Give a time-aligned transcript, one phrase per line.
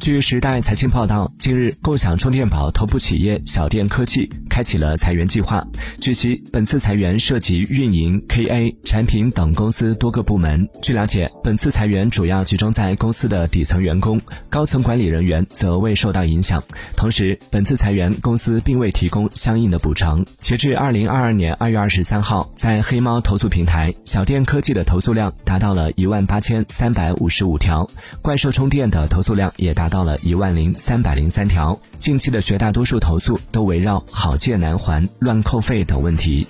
[0.00, 5.64] 据时代财经报道，近日，共享充电宝头部企业小电科技开启了裁员计划。
[6.00, 10.68] 据悉，本次裁员涉及运营、KA、产品等公司多个部门。
[10.82, 16.62] 据了解，本次裁员主要集中在公司的底层员工，高层管理人员则未受到影响。
[16.96, 20.24] 同时，本次裁员公司并未提供相应的补偿。
[20.40, 27.86] 截至二零二二年二月二十三号，在黑猫投诉平台，小电科技的投诉量达到了一万八千三百五十五条，
[28.22, 29.90] 怪兽充电的投诉量也达。
[29.90, 36.46] 到了一万零三百零三条，近期的绝大多数投诉都围绕好借难还、乱扣费等问题。